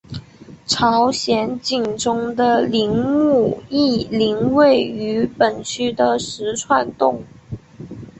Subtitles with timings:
[0.65, 7.21] 朝鲜景宗的陵墓懿陵位于本区的石串洞。